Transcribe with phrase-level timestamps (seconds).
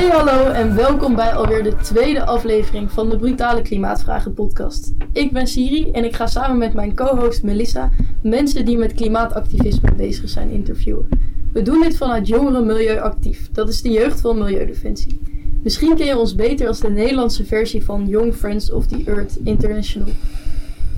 [0.00, 4.92] Hey hallo en welkom bij alweer de tweede aflevering van de Brutale Klimaatvragen podcast.
[5.12, 7.90] Ik ben Siri en ik ga samen met mijn co-host Melissa
[8.22, 11.08] mensen die met klimaatactivisme bezig zijn interviewen.
[11.52, 15.20] We doen dit vanuit Jongeren Milieu Actief, dat is de jeugd van Milieudefensie.
[15.62, 19.38] Misschien ken je ons beter als de Nederlandse versie van Young Friends of the Earth
[19.44, 20.08] International.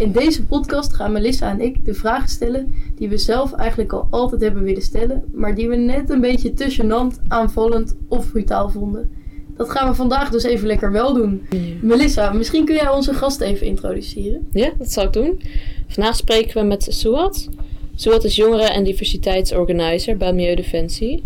[0.02, 4.06] In deze podcast gaan Melissa en ik de vragen stellen die we zelf eigenlijk al
[4.10, 8.70] altijd hebben willen stellen, maar die we net een beetje te gênant, aanvallend of brutaal
[8.70, 9.10] vonden.
[9.56, 11.42] Dat gaan we vandaag dus even lekker wel doen.
[11.82, 14.48] Melissa, misschien kun jij onze gast even introduceren?
[14.52, 15.40] Ja, dat zal ik doen.
[15.88, 17.48] Vandaag spreken we met Suat.
[17.94, 21.22] Suat is jongeren- en diversiteitsorganizer bij Milieudefensie.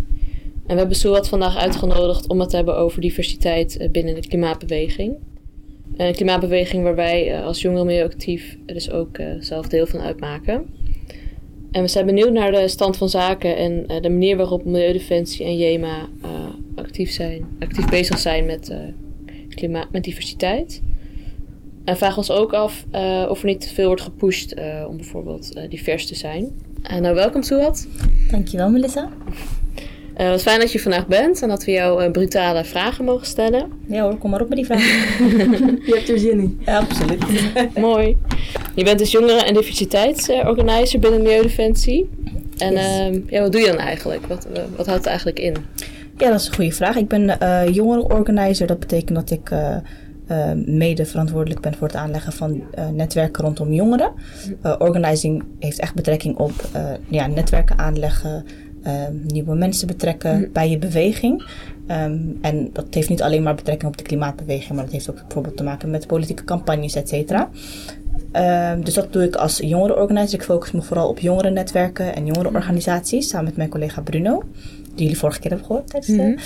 [0.65, 4.27] En we hebben Suat vandaag uitgenodigd om het te hebben over diversiteit eh, binnen de
[4.27, 5.15] klimaatbeweging.
[5.97, 10.65] Een klimaatbeweging waar wij eh, als jongeren milieuactief dus ook uh, zelf deel van uitmaken.
[11.71, 15.57] En we zijn benieuwd naar de stand van zaken en de manier waarop Milieudefensie en
[15.57, 16.09] JEMA
[16.75, 18.73] actief, zijn, actief bezig zijn met,
[19.49, 20.81] klimaat, met diversiteit.
[21.83, 22.85] En vragen ons ook af
[23.29, 24.55] of er niet te veel wordt gepusht
[24.87, 26.51] om bijvoorbeeld divers te zijn.
[26.99, 27.87] nou, welkom Suat.
[28.31, 29.09] Dankjewel Melissa.
[30.21, 33.27] Uh, wat fijn dat je vandaag bent en dat we jou uh, brutale vragen mogen
[33.27, 33.71] stellen.
[33.87, 34.85] Ja hoor, kom maar op met die vragen.
[35.87, 36.59] je hebt er zin in.
[36.65, 37.23] Ja, absoluut.
[37.75, 38.17] Mooi.
[38.75, 42.09] Je bent dus jongeren- en diversiteitsorganizer binnen Milieudefensie.
[42.57, 43.17] En yes.
[43.17, 44.25] uh, ja, wat doe je dan eigenlijk?
[44.25, 45.55] Wat, wat houdt het eigenlijk in?
[46.17, 46.95] Ja, dat is een goede vraag.
[46.95, 48.67] Ik ben uh, jongerenorganizer.
[48.67, 49.51] Dat betekent dat ik
[50.65, 54.11] mede verantwoordelijk ben voor het aanleggen van netwerken rondom jongeren.
[54.79, 56.53] organizing heeft echt betrekking op
[57.07, 58.45] ja, netwerken aanleggen,
[59.23, 60.49] nieuwe mensen betrekken mm.
[60.53, 61.43] bij je beweging.
[61.91, 65.21] Um, en dat heeft niet alleen maar betrekking op de klimaatbeweging, maar dat heeft ook
[65.21, 67.49] bijvoorbeeld te maken met politieke campagnes, et cetera.
[68.71, 70.37] Um, dus dat doe ik als jongerenorganisatie.
[70.37, 74.43] Ik focus me vooral op jongerennetwerken en jongerenorganisaties, samen met mijn collega Bruno,
[74.95, 76.37] die jullie vorige keer hebben gehoord tijdens de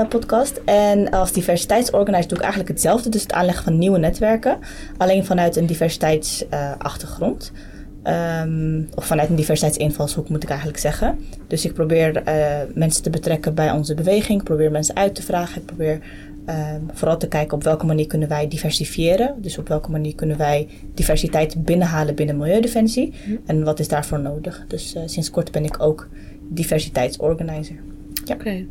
[0.00, 0.60] uh, podcast.
[0.64, 4.58] En als diversiteitsorganisator doe ik eigenlijk hetzelfde, dus het aanleggen van nieuwe netwerken,
[4.96, 7.52] alleen vanuit een diversiteitsachtergrond.
[7.54, 7.60] Uh,
[8.06, 11.18] Um, of vanuit een diversiteitsinvalshoek moet ik eigenlijk zeggen.
[11.46, 14.38] Dus ik probeer uh, mensen te betrekken bij onze beweging.
[14.38, 15.60] Ik probeer mensen uit te vragen.
[15.60, 16.00] Ik probeer
[16.48, 19.34] uh, vooral te kijken op welke manier kunnen wij diversifiëren.
[19.38, 23.12] Dus op welke manier kunnen wij diversiteit binnenhalen binnen Milieudefensie.
[23.26, 23.40] Mm.
[23.46, 24.64] En wat is daarvoor nodig.
[24.68, 26.08] Dus uh, sinds kort ben ik ook
[26.48, 27.76] diversiteitsorganizer.
[28.24, 28.34] Ja.
[28.34, 28.42] Oké.
[28.42, 28.66] Okay.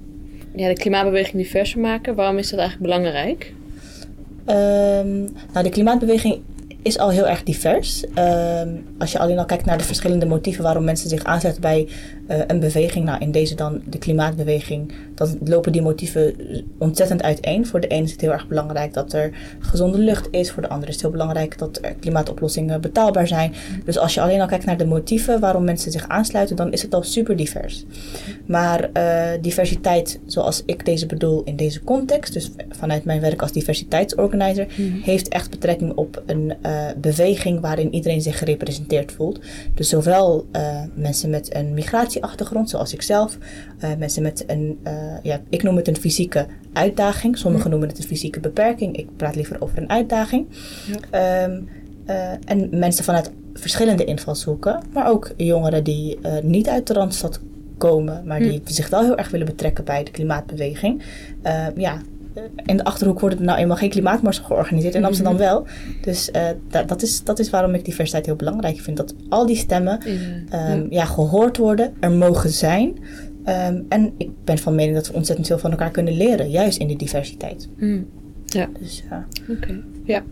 [0.56, 2.16] Ja, de klimaatbeweging diverser maken.
[2.16, 3.54] Waarom is dat eigenlijk belangrijk?
[4.46, 6.42] Um, nou, de klimaatbeweging
[6.82, 8.04] is al heel erg divers.
[8.04, 11.88] Um, als je alleen al kijkt naar de verschillende motieven waarom mensen zich aanzetten bij
[12.48, 16.36] een beweging, nou in deze dan de klimaatbeweging, dan lopen die motieven
[16.78, 17.68] ontzettend uiteen.
[17.68, 20.70] Voor de ene is het heel erg belangrijk dat er gezonde lucht is, voor de
[20.70, 23.54] andere is het heel belangrijk dat er klimaatoplossingen betaalbaar zijn.
[23.86, 26.82] Dus als je alleen al kijkt naar de motieven waarom mensen zich aansluiten, dan is
[26.82, 27.86] het al super divers.
[28.46, 33.52] Maar uh, diversiteit, zoals ik deze bedoel in deze context, dus vanuit mijn werk als
[33.52, 35.02] diversiteitsorganizer, mm.
[35.04, 39.40] heeft echt betrekking op een uh, beweging waarin iedereen zich gerepresenteerd voelt.
[39.74, 41.74] Dus zowel uh, mensen met een
[42.22, 43.38] migratieachtergrond, zoals ik zelf,
[43.84, 44.80] uh, mensen met een,
[45.24, 47.38] ja, ik noem het een fysieke uitdaging.
[47.38, 48.98] Sommigen noemen het een fysieke beperking.
[48.98, 50.48] Ik praat liever over een uitdaging.
[51.12, 51.44] Ja.
[51.44, 51.70] Um,
[52.46, 57.40] en mensen vanuit verschillende invalshoeken, maar ook jongeren die niet uit de randstad
[57.78, 61.04] komen, maar die zich wel heel erg willen betrekken bij de klimaatbeweging.
[61.76, 62.02] ja,
[62.66, 64.96] in de achterhoek wordt het nou eenmaal geen klimaatmars georganiseerd.
[64.96, 65.42] In Amsterdam mhm.
[65.42, 65.66] wel.
[66.02, 68.98] Dus uh, dat, dat, is, dat is waarom ik diversiteit heel belangrijk vind.
[68.98, 70.00] Dat al die stemmen
[70.54, 72.98] um, ja, gehoord worden, er mogen zijn.
[73.46, 76.80] Um, en ik ben van mening dat we ontzettend veel van elkaar kunnen leren, juist
[76.80, 77.70] in die diversiteit.
[77.78, 78.08] Mm.
[78.46, 78.70] Ja.
[78.80, 79.84] Dus, uh, Oké, okay.
[80.06, 80.24] ja.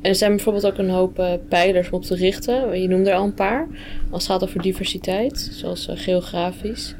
[0.00, 2.80] En er zijn bijvoorbeeld ook een hoop uh, pijlers om op te richten.
[2.80, 3.66] Je noemde er al een paar.
[4.10, 6.94] Als het gaat over diversiteit, zoals uh, geografisch.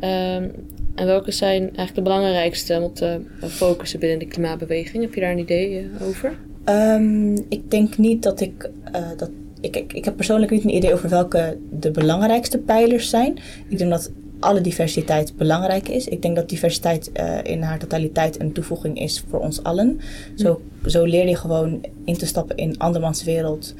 [0.00, 0.52] Um,
[0.94, 5.02] en welke zijn eigenlijk de belangrijkste om te focussen binnen de klimaatbeweging?
[5.02, 6.38] Heb je daar een idee over?
[6.64, 9.30] Um, ik denk niet dat ik uh, dat.
[9.60, 13.38] Ik, ik, ik heb persoonlijk niet een idee over welke de belangrijkste pijlers zijn.
[13.68, 16.08] Ik denk dat alle diversiteit belangrijk is.
[16.08, 20.00] Ik denk dat diversiteit uh, in haar totaliteit een toevoeging is voor ons allen.
[20.34, 23.74] Zo, zo leer je gewoon in te stappen in andermans wereld.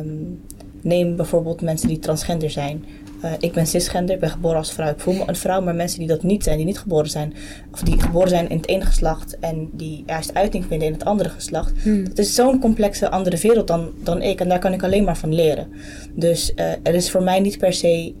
[0.00, 0.40] Um,
[0.80, 2.84] neem bijvoorbeeld mensen die transgender zijn.
[3.24, 4.90] Uh, ik ben cisgender, ik ben geboren als vrouw.
[4.90, 7.34] Ik voel me een vrouw, maar mensen die dat niet zijn, die niet geboren zijn,
[7.72, 11.04] of die geboren zijn in het ene geslacht en die juist uiting vinden in het
[11.04, 12.08] andere geslacht, hmm.
[12.08, 14.40] dat is zo'n complexe andere wereld dan, dan ik.
[14.40, 15.68] En daar kan ik alleen maar van leren.
[16.14, 18.14] Dus uh, er is voor mij niet per se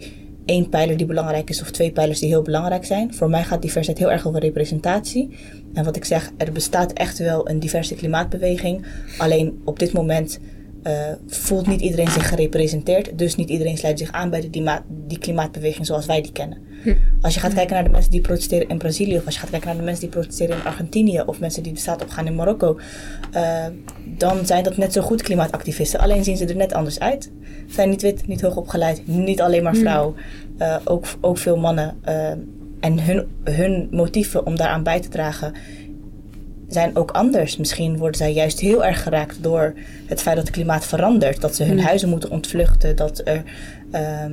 [0.44, 3.14] één pijler die belangrijk is of twee pijlers die heel belangrijk zijn.
[3.14, 5.36] Voor mij gaat diversiteit heel erg over representatie.
[5.72, 8.86] En wat ik zeg, er bestaat echt wel een diverse klimaatbeweging.
[9.18, 10.38] Alleen op dit moment
[10.82, 13.18] eh, voelt niet iedereen zich gerepresenteerd.
[13.18, 16.66] Dus niet iedereen sluit zich aan bij de die klimaatbeweging zoals wij die kennen.
[17.20, 19.50] Als je gaat kijken naar de mensen die protesteren in Brazilië, of als je gaat
[19.50, 22.26] kijken naar de mensen die protesteren in Argentinië, of mensen die de straat op gaan
[22.26, 22.78] in Marokko,
[23.32, 23.66] eh,
[24.04, 26.00] dan zijn dat net zo goed klimaatactivisten.
[26.00, 27.30] Alleen zien ze er net anders uit.
[27.68, 30.14] Zijn niet wit, niet hoog opgeleid, niet alleen maar vrouw,
[30.58, 31.96] eh, ook, ook veel mannen.
[32.80, 35.52] en hun, hun motieven om daaraan bij te dragen
[36.68, 37.56] zijn ook anders.
[37.56, 39.74] Misschien worden zij juist heel erg geraakt door
[40.06, 41.40] het feit dat het klimaat verandert.
[41.40, 42.96] Dat ze hun huizen moeten ontvluchten.
[42.96, 43.42] Dat er,
[43.90, 44.32] ehm,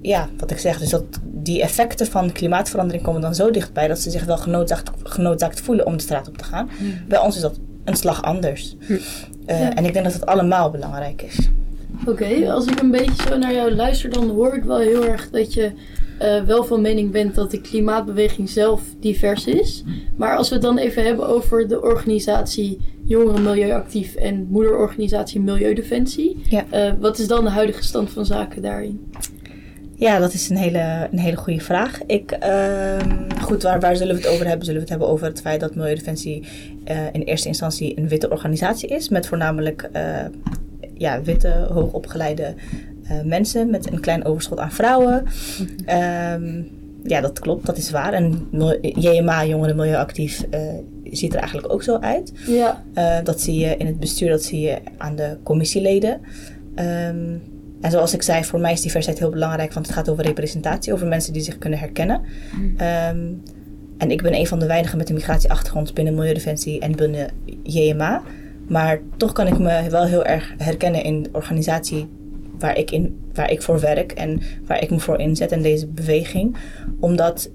[0.00, 3.98] ja, wat ik zeg, dus dat die effecten van klimaatverandering komen dan zo dichtbij dat
[3.98, 6.70] ze zich wel genoodzaakt, genoodzaakt voelen om de straat op te gaan.
[7.08, 8.76] Bij ons is dat een slag anders.
[9.46, 9.74] Eh, Ja.
[9.74, 11.48] En ik denk dat het allemaal belangrijk is.
[12.06, 15.30] Oké, als ik een beetje zo naar jou luister, dan hoor ik wel heel erg
[15.30, 15.72] dat je
[16.18, 19.84] eh, wel van mening bent dat de klimaatbeweging zelf divers is.
[20.16, 26.42] Maar als we het dan even hebben over de organisatie Jongeren Milieuactief en moederorganisatie Milieudefensie.
[26.48, 26.64] Ja.
[26.70, 29.12] eh, wat is dan de huidige stand van zaken daarin?
[29.96, 32.00] Ja, dat is een hele, een hele goede vraag.
[32.06, 34.64] Ik, ehm, goed, waar, waar zullen we het over hebben?
[34.64, 36.46] Zullen we het hebben over het feit dat Milieudefensie
[36.84, 39.90] eh, in eerste instantie een witte organisatie is, met voornamelijk
[40.94, 42.54] ja, witte, hoogopgeleide
[43.24, 45.24] mensen met een klein overschot aan vrouwen.
[45.86, 46.62] Ehm,
[47.04, 48.12] ja, dat klopt, dat is waar.
[48.12, 48.48] En
[48.80, 50.60] JMA, Jongeren Milieuactief, eh,
[51.10, 52.32] ziet er eigenlijk ook zo uit.
[52.46, 56.20] Ja, Eh, dat zie je in het bestuur, dat zie je aan de commissieleden.
[56.74, 57.34] Ehm,
[57.80, 60.92] en zoals ik zei, voor mij is diversiteit heel belangrijk, want het gaat over representatie,
[60.92, 62.20] over mensen die zich kunnen herkennen.
[62.76, 63.18] Ehm,
[63.98, 67.28] en ik ben een van de weinigen met een migratieachtergrond binnen Milieudefensie en binnen
[67.62, 68.22] JMA.
[68.68, 72.08] Maar toch kan ik me wel heel erg herkennen in de organisatie
[72.62, 75.86] waar ik, in, waar ik voor werk en waar ik me voor inzet en deze
[75.86, 76.56] beweging.
[77.00, 77.50] Omdat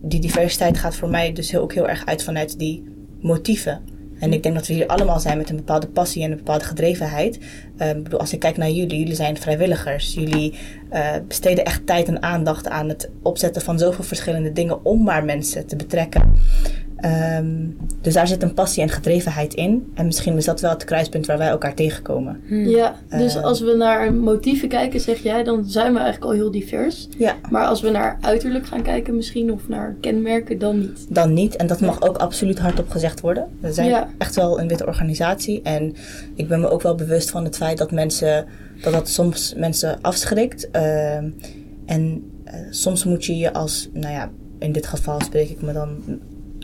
[0.00, 2.84] die diversiteit gaat voor mij dus heel, ook heel erg uit vanuit die
[3.20, 3.80] motieven.
[4.18, 6.64] En ik denk dat we hier allemaal zijn met een bepaalde passie en een bepaalde
[6.64, 7.38] gedrevenheid.
[7.76, 10.14] Eh, ik bedoel, als ik kijk naar jullie, jullie zijn vrijwilligers.
[10.14, 10.54] Jullie
[10.90, 15.24] eh, besteden echt tijd en aandacht aan het opzetten van zoveel verschillende dingen om maar
[15.24, 16.32] mensen te betrekken.
[17.02, 17.46] Ehm,
[18.00, 19.92] dus daar zit een passie en gedrevenheid in.
[19.94, 22.40] En misschien is dat wel het kruispunt waar wij elkaar tegenkomen.
[22.48, 22.94] ja.
[23.10, 23.42] dus Eh.
[23.44, 27.08] als we naar motieven kijken, zeg jij, dan zijn we eigenlijk al heel divers.
[27.18, 27.34] Ja.
[27.50, 31.06] Maar als we naar uiterlijk gaan kijken misschien, of naar kenmerken, dan niet.
[31.08, 31.56] Dan niet.
[31.56, 33.46] En dat mag ook absoluut hardop gezegd worden.
[33.60, 34.08] We zijn Ja.
[34.18, 35.62] echt wel een witte organisatie.
[35.62, 35.94] En
[36.34, 38.46] ik ben me ook wel bewust van het feit dat mensen
[38.82, 40.70] dat dat soms mensen afschrikt.
[40.70, 41.30] Ehm,
[41.86, 45.72] en eh, soms moet je je als, nou ja, in dit geval spreek ik me
[45.72, 45.88] dan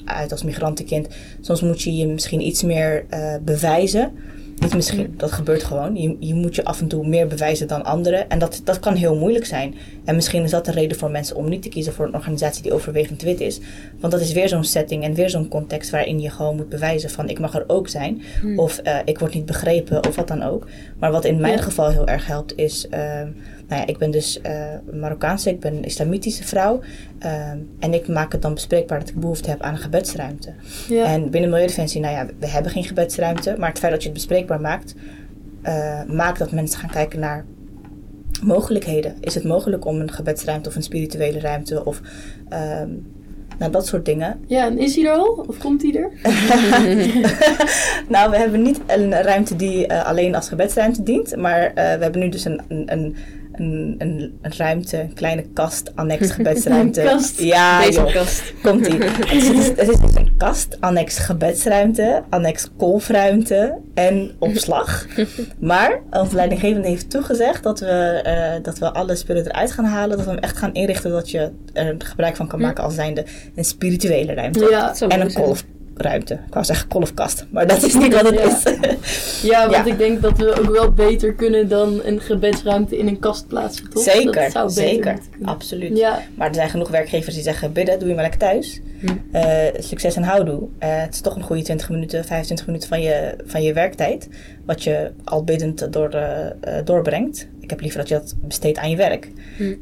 [0.08, 1.08] uit als migrantenkind.
[1.40, 4.12] Soms moet je je misschien iets meer eh, bewijzen.
[4.60, 5.96] Niet misschien, dat gebeurt gewoon.
[5.96, 8.28] Je, je moet je af en toe meer bewijzen dan anderen.
[8.28, 9.74] En dat, dat kan heel moeilijk zijn.
[10.04, 12.62] En misschien is dat de reden voor mensen om niet te kiezen voor een organisatie
[12.62, 13.60] die overwegend wit is.
[14.00, 17.10] Want dat is weer zo'n setting en weer zo'n context waarin je gewoon moet bewijzen
[17.10, 18.22] van ik mag er ook zijn.
[18.56, 20.66] Of eh, ik word niet begrepen of wat dan ook.
[20.98, 21.62] Maar wat in mijn Ja.
[21.62, 22.88] geval heel erg helpt is...
[22.88, 23.22] eh,
[23.68, 26.80] nou ja, ik ben dus eh Marokkaanse, ik ben een islamitische vrouw.
[27.18, 30.52] eh, en ik maak het dan bespreekbaar dat ik behoefte heb aan een gebedsruimte.
[30.88, 31.04] Ja.
[31.04, 33.54] En binnen Milieudefensie, nou ja, we hebben geen gebedsruimte.
[33.58, 34.94] Maar het feit dat je het bespreekbaar maakt,
[35.62, 37.44] eh, maakt dat mensen gaan kijken naar
[38.42, 39.14] mogelijkheden.
[39.20, 42.00] Is het mogelijk om een gebedsruimte of een spirituele ruimte of
[42.48, 42.88] ehm,
[43.58, 44.40] nou, dat soort dingen.
[44.46, 45.44] ja, en is hij er al?
[45.48, 46.10] Of komt hij er?
[48.14, 51.36] nou, we hebben niet een ruimte die eh, alleen als gebedsruimte dient.
[51.36, 53.16] Maar we hebben nu dus een, een, een,
[53.58, 57.02] een, een, een ruimte, een kleine kast, annex gebedsruimte.
[57.10, 57.40] Kast.
[57.40, 58.12] Ja, Deze joh.
[58.12, 58.52] kast.
[58.62, 59.02] Komt ie.
[59.02, 65.06] Het is, is dus een kast, annex gebedsruimte, annex kolfruimte en opslag.
[65.58, 70.16] Maar onze leidinggevende heeft toegezegd dat we, eh, dat we alle spullen eruit gaan halen.
[70.16, 73.24] Dat we hem echt gaan inrichten dat je er gebruik van kan maken als zijnde
[73.54, 74.66] een spirituele ruimte.
[74.70, 75.56] Ja, En een zijn.
[75.98, 76.34] Kolfruimte.
[76.34, 78.44] Ik wou zeggen kolfkast, maar dat is niet wat het Ja.
[78.44, 79.40] is.
[79.42, 79.92] ja, want Ja.
[79.92, 83.90] ik denk dat we ook wel beter kunnen dan een gebedsruimte in een kast plaatsen,
[83.90, 84.02] toch?
[84.02, 85.18] Zeker, zou zeker.
[85.42, 85.98] Absoluut.
[85.98, 88.80] Ja, Maar er zijn genoeg werkgevers die zeggen: bidden, doe je maar lekker thuis.
[89.32, 89.42] Eh,
[89.78, 90.62] succes en houdoe.
[90.78, 94.28] Eh, het is toch een goede 20 minuten, 25 minuten van je, van je werktijd.
[94.66, 97.46] Wat je al biddend door, eh, doorbrengt.
[97.68, 99.30] Ik heb liever dat je dat besteedt aan je werk.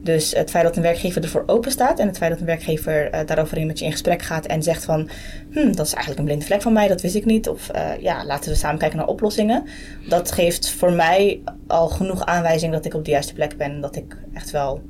[0.02, 3.10] Dus het feit dat een werkgever ervoor open staat en het feit dat een werkgever
[3.10, 5.08] eh, daarover met je in gesprek gaat en zegt van,
[5.50, 7.48] hm, dat is eigenlijk een blinde vlek van mij, dat wist ik niet.
[7.48, 9.64] Of eh, ja, laten we samen kijken naar oplossingen.
[10.08, 13.70] Dat geeft voor mij al genoeg aanwijzing dat ik op de juiste plek ben.
[13.70, 14.82] En dat ik echt wel,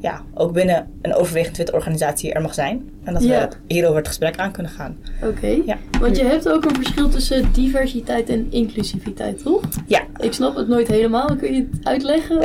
[0.00, 2.90] ja, ook binnen een overwegend witte organisatie er mag zijn.
[3.04, 3.48] En dat Ja.
[3.48, 4.96] we hierover het gesprek aan kunnen gaan.
[5.22, 5.56] oké.
[5.66, 5.76] Ja.
[6.00, 9.62] Want je hebt ook een verschil tussen diversiteit en inclusiviteit, toch?
[9.86, 11.36] Ja, Ik snap het nooit helemaal.
[11.36, 12.36] Kun je het uitleggen?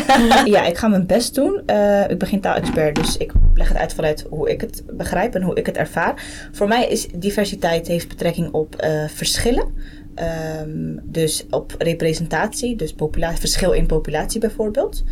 [0.54, 1.62] ja, ik ga mijn best doen.
[1.66, 5.34] Eh, ik ben geen taalexpert, dus ik leg het uit vanuit hoe ik het begrijp
[5.34, 6.22] en hoe ik het ervaar.
[6.52, 9.74] Voor mij is diversiteit heeft betrekking op eh, verschillen.
[10.18, 12.94] Ehm, dus op representatie, dus
[13.34, 15.04] verschil in populatie bijvoorbeeld.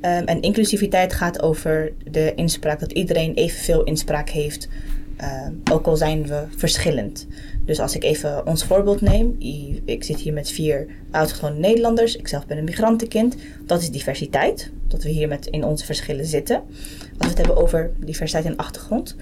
[0.00, 4.68] Ehm, en inclusiviteit gaat over de inspraak, dat iedereen evenveel inspraak heeft,
[5.16, 7.26] ehm, ook al zijn we verschillend.
[7.64, 9.36] Dus als ik even ons voorbeeld neem,
[9.84, 13.36] ik zit hier met vier autochtone Nederlanders, ik zelf ben een migrantenkind,
[13.66, 16.56] dat is diversiteit, dat we hier met in onze verschillen zitten.
[16.56, 19.16] Als we het hebben over diversiteit in achtergrond.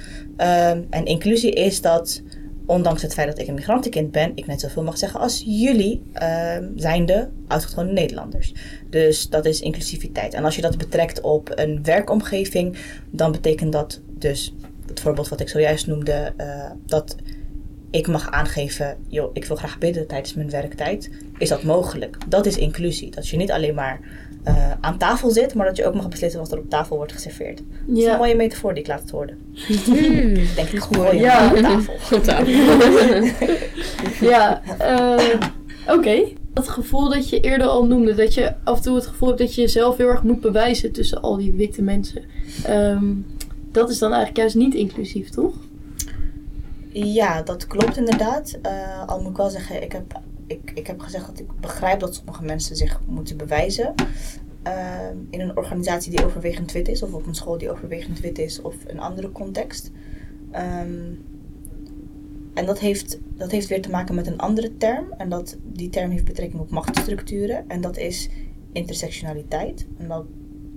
[0.91, 2.23] En inclusie is dat
[2.67, 6.03] ondanks het feit dat ik een migrantenkind ben, ik net zoveel mag zeggen als jullie
[6.13, 8.53] ehm, zijn de autochtone Nederlanders.
[8.91, 10.35] Dus dat is inclusiviteit.
[10.35, 12.77] En als je dat betrekt op een werkomgeving,
[13.11, 14.55] dan betekent dat dus,
[14.87, 17.17] het voorbeeld wat ik zojuist noemde, eh, dat
[17.91, 21.11] ik mag aangeven, joh, ik wil graag bidden tijdens mijn werktijd.
[21.39, 22.17] Is dat mogelijk?
[22.29, 23.11] Dat is inclusie.
[23.11, 24.01] Dat je niet alleen maar
[24.47, 27.13] eh, aan tafel zit, maar dat je ook mag beslissen wat er op tafel wordt
[27.13, 27.57] geserveerd.
[27.59, 28.17] Dat is een Ja.
[28.17, 29.39] mooie metafoor die ik laat horen.
[29.85, 30.35] Hmm.
[30.55, 31.39] Denk ik gewoon Ja.
[31.39, 31.95] aan tafel.
[34.31, 35.41] Ja, eh,
[35.95, 36.23] oké.
[36.53, 39.41] Dat gevoel dat je eerder al noemde, dat je af en toe het gevoel hebt
[39.41, 42.23] dat je jezelf heel erg moet bewijzen tussen al die witte mensen.
[42.65, 43.05] Ehm,
[43.73, 45.55] dat is dan eigenlijk juist niet inclusief, toch?
[46.93, 48.59] Ja, dat klopt inderdaad.
[48.63, 52.01] Eh, al moet ik wel zeggen, ik heb, ik, ik heb gezegd dat ik begrijp
[52.01, 53.95] dat sommige mensen zich moeten bewijzen.
[54.63, 58.39] Eh, in een organisatie die overwegend wit is, of op een school die overwegend wit
[58.39, 59.91] is, of een andere context.
[60.51, 61.13] Ehm,
[62.55, 65.13] en dat heeft, dat heeft weer te maken met een andere term.
[65.19, 67.65] En dat, die term heeft betrekking op machtsstructuren.
[67.69, 68.29] En dat is
[68.73, 69.87] intersectionaliteit.
[69.99, 70.25] En dat,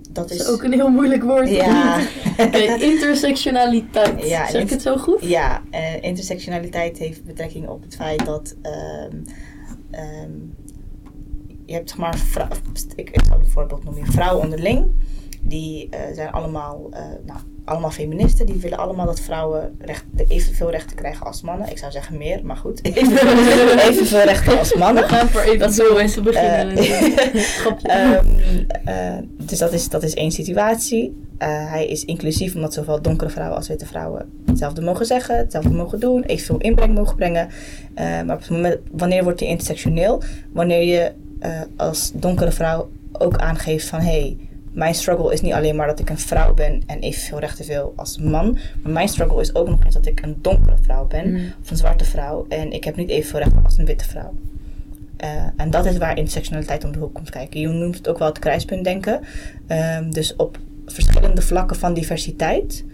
[0.02, 0.38] dat Dat is...
[0.38, 1.48] is ook een heel moeilijk woord.
[1.48, 2.00] Ja.
[2.46, 4.28] Oké, intersectionaliteit.
[4.28, 5.24] Ja, zeg ik het zo goed?
[5.24, 9.16] Ja, eh, intersectionaliteit heeft betrekking op het feit dat ehm,
[9.90, 10.30] ehm,
[11.66, 12.48] je hebt zeg maar, vrou-
[12.96, 14.86] ik, zal een voorbeeld noemen, vrouwen onderling,
[15.42, 20.70] die eh, zijn allemaal, eh, nou, allemaal feministen, die willen allemaal dat vrouwen recht, evenveel
[20.70, 21.70] rechten krijgen als mannen.
[21.70, 25.08] Ik zou zeggen meer, maar goed, evenveel, evenveel rechten als We mannen.
[25.08, 26.76] gaan voor even Dat zo zo eens te beginnen.
[26.76, 26.98] Eh.
[27.82, 28.26] Ehm,
[28.84, 31.28] eh, dus dat is, dat is één situatie.
[31.38, 36.00] Hij is inclusief omdat zowel donkere vrouwen als witte vrouwen hetzelfde mogen zeggen, hetzelfde mogen
[36.00, 37.48] doen, evenveel inbreng mogen brengen.
[37.94, 40.22] Maar op het moment, wanneer wordt hij intersectioneel?
[40.52, 41.12] Wanneer je
[41.76, 44.36] als donkere vrouw ook aangeeft van hé, hey,
[44.72, 47.92] mijn struggle is niet alleen maar dat ik een vrouw ben en evenveel rechten wil
[47.96, 48.58] als man.
[48.82, 51.52] Maar mijn struggle is ook nog eens dat ik een donkere vrouw ben Mm.
[51.62, 54.34] of een zwarte vrouw en ik heb niet evenveel rechten als een witte vrouw.
[55.16, 57.60] Eh, en dat is waar intersectionaliteit om de hoek komt kijken.
[57.60, 59.20] Je noemt het ook wel het kruispuntdenken.
[59.66, 62.84] Ehm dus op verschillende vlakken van diversiteit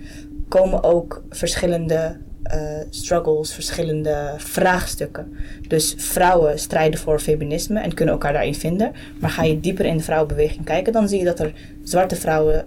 [0.48, 2.16] komen ook verschillende
[2.50, 5.32] eh, struggles, verschillende vraagstukken.
[5.68, 8.92] Dus vrouwen strijden voor feminisme en kunnen elkaar daarin vinden.
[9.20, 12.64] Maar ga je dieper in de vrouwenbeweging kijken, dan zie je dat er zwarte vrouwen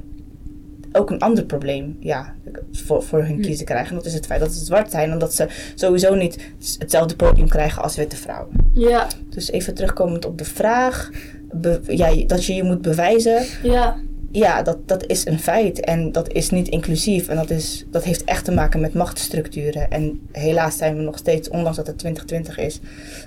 [0.92, 2.36] ook een ander probleem ja,
[2.72, 3.90] voor, voor hun kiezen krijgen.
[3.90, 6.38] En dat is het feit dat ze zwart zijn, omdat ze sowieso niet
[6.80, 8.54] hetzelfde podium krijgen als witte vrouwen.
[8.74, 11.10] ja, Dus even terugkomend op de vraag.
[11.52, 13.46] be- ja, dat je je moet bewijzen.
[13.64, 13.98] ja,
[14.32, 15.80] Ja, dat, dat is een feit.
[15.80, 17.28] En dat is niet inclusief.
[17.28, 19.90] En dat, is, dat heeft echt te maken met machtsstructuren.
[19.92, 22.80] En helaas zijn we nog steeds, ondanks dat het 2020 is,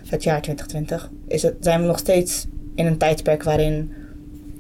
[0.08, 3.92] het jaar 2020, is het, zijn we nog steeds in een tijdperk waarin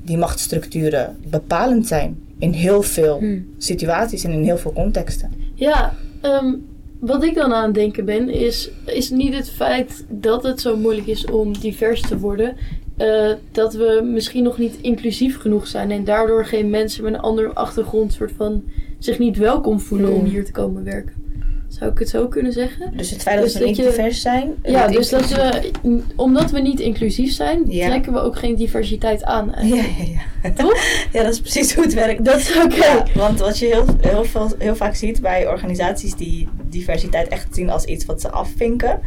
[0.02, 2.18] die machtsstructuren bepalend zijn.
[2.38, 3.46] In heel veel Hmm.
[3.58, 5.30] situaties en in heel veel contexten.
[5.54, 5.94] ja.
[6.20, 6.54] ehm,
[7.00, 10.76] wat ik dan aan het denken ben, is, is niet het feit dat het zo
[10.76, 12.56] moeilijk is om divers te worden.
[13.02, 17.20] Eh, dat we misschien nog niet inclusief genoeg zijn en daardoor geen mensen met een
[17.20, 18.62] andere achtergrond soort van
[18.98, 20.28] zich niet welkom voelen om Hmm.
[20.28, 21.20] hier te komen werken.
[21.68, 22.92] Zou ik het zo kunnen zeggen?
[22.96, 24.54] Dus het feit dat Dus we niet je- divers zijn.
[24.62, 25.70] Ja, dus dat we,
[26.16, 27.86] omdat we niet inclusief zijn, Ja.
[27.86, 29.46] trekken we ook geen diversiteit aan.
[29.46, 29.88] Ja, eigenlijk.
[29.98, 30.52] ja, ja.
[30.52, 30.76] Toch?
[31.12, 32.24] Ja, dat is precies hoe het werkt.
[32.24, 32.74] Dat is oké.
[32.76, 37.54] Ja, want wat je heel, heel, veel, heel vaak ziet bij organisaties die diversiteit echt
[37.54, 39.00] zien als iets wat ze afvinken.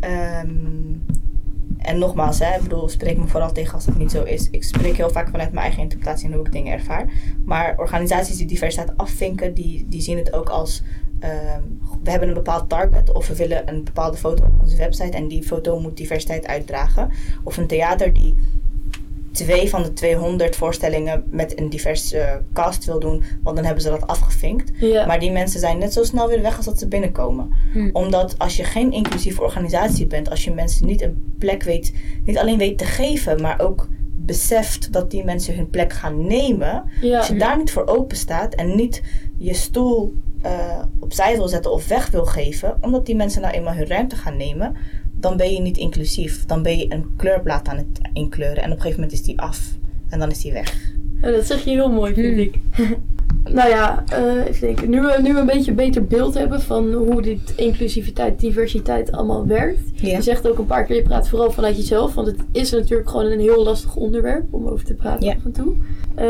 [0.00, 0.48] Ehm,
[1.82, 4.50] en nogmaals, hè, ik bedoel, spreek me vooral tegen als het niet zo is.
[4.50, 7.12] Ik spreek heel vaak vanuit mijn eigen interpretatie en hoe ik dingen ervaar.
[7.44, 10.82] Maar organisaties die diversiteit afvinken, die, die zien het ook als...
[11.18, 11.62] ehm,
[12.02, 15.28] we hebben een bepaald target of we willen een bepaalde foto op onze website en
[15.28, 17.10] die foto moet diversiteit uitdragen.
[17.44, 18.34] Of een theater die
[19.32, 23.90] twee van de 200 voorstellingen met een diverse cast wil doen, want dan hebben ze
[23.90, 24.70] dat afgevinkt.
[24.80, 25.06] Ja.
[25.06, 27.52] Maar die mensen zijn net zo snel weer weg als dat ze binnenkomen.
[27.72, 27.90] Hm.
[27.92, 31.92] Omdat als je geen inclusieve organisatie bent, als je mensen niet een plek weet,
[32.24, 36.84] niet alleen weet te geven, maar ook beseft dat die mensen hun plek gaan nemen.
[37.00, 37.18] ja.
[37.18, 39.02] Als je daar niet voor open staat en niet
[39.36, 43.74] je stoel eh, opzij wil zetten of weg wil geven, omdat die mensen nou eenmaal
[43.74, 44.76] hun ruimte gaan nemen,
[45.20, 46.44] dan ben je niet inclusief.
[46.46, 49.40] Dan ben je een kleurplaat aan het inkleuren en op een gegeven moment is die
[49.40, 49.60] af.
[50.08, 50.92] En dan is die weg.
[51.22, 52.38] Ja, dat zeg je heel mooi, vind Hmm.
[52.38, 52.58] ik.
[53.56, 54.90] nou ja, eh, even denken.
[54.90, 59.12] Nu we, nu we een beetje een beter beeld hebben van hoe dit inclusiviteit, diversiteit
[59.12, 59.80] allemaal werkt.
[59.94, 60.16] Ja.
[60.16, 62.14] Je zegt ook een paar keer, je praat vooral vanuit jezelf.
[62.14, 65.34] Want het is natuurlijk gewoon een heel lastig onderwerp om over te praten Ja.
[65.34, 65.72] af en toe.
[66.14, 66.26] Eh,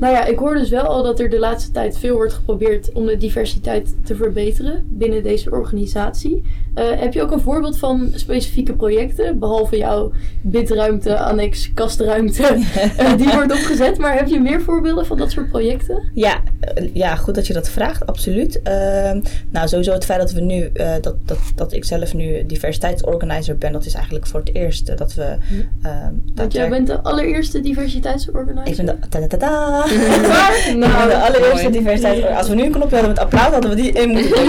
[0.00, 2.92] nou ja, ik hoor dus wel al dat er de laatste tijd veel wordt geprobeerd
[2.92, 6.42] om de diversiteit te verbeteren binnen deze organisatie.
[6.74, 12.42] Eh, heb je ook een voorbeeld van specifieke projecten, behalve jouw bidruimte, annex, kastruimte,
[12.96, 13.98] eh, die wordt opgezet?
[13.98, 16.10] Maar heb je meer voorbeelden van dat soort projecten?
[16.14, 18.62] Ja, eh, ja, goed dat je dat vraagt, absoluut.
[18.62, 23.58] Ehm, nou, sowieso het feit dat we nu, dat, dat, dat ik zelf nu diversiteitsorganizer
[23.58, 25.36] ben, dat is eigenlijk voor het eerst dat we.
[25.82, 28.68] ehm, Want jij bent de allereerste diversiteitsorganizer.
[28.68, 29.36] Ik ben de.
[29.38, 29.89] waar?
[29.98, 31.70] Ben de Nou, allereerste mooi.
[31.78, 32.36] diversiteit.
[32.36, 34.44] Als we nu een knopje hadden met applaus, hadden we die in moeten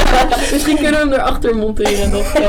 [0.52, 2.34] misschien kunnen we hem erachter monteren nog.
[2.34, 2.48] eh.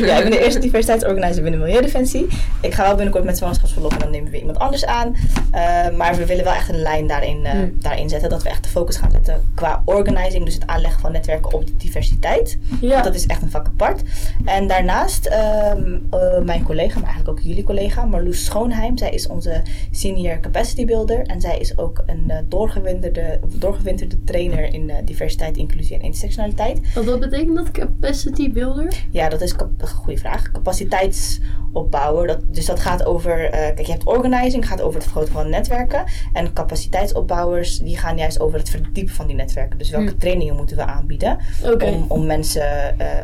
[0.06, 2.26] ja, ik ben de eerste diversiteitsorganizer binnen Milieudefensie.
[2.60, 5.16] Ik ga wel binnenkort met zwangerschapsverlof en dan nemen we iemand anders aan.
[5.50, 7.76] Eh, maar we willen wel echt een lijn daarin, eh, Hmm.
[7.78, 8.28] daarin zetten.
[8.30, 10.44] Dat we echt de focus gaan zetten qua organizing.
[10.44, 12.58] Dus het aanleggen van netwerken op diversiteit.
[12.80, 13.02] Ja.
[13.02, 14.02] Dat is echt een vak apart.
[14.44, 18.98] En daarnaast ehm, eh, mijn collega, maar eigenlijk ook jullie collega, Marloes Schoonheim.
[18.98, 21.26] Zij is onze senior capacity builder.
[21.26, 26.94] En zij is ook een eh, doorgewinterde, doorgewinterde trainer in eh, diversiteit, inclusie en intersectionaliteit.
[26.94, 27.70] Want wat betekent dat?
[27.70, 28.88] Capacity builder?
[29.10, 30.50] Ja, dat is een goede vraag.
[30.52, 32.26] Capaciteitsopbouwer.
[32.26, 33.44] Dat, dus dat gaat over.
[33.44, 36.04] eh, kijk, je hebt organizing, gaat over het vergroten van netwerken.
[36.32, 39.78] En capaciteitsopbouwers, die gaan juist over het verdiepen van die netwerken.
[39.78, 40.18] Dus welke Hm.
[40.18, 41.38] trainingen moeten we aanbieden?
[41.84, 42.62] Om, om mensen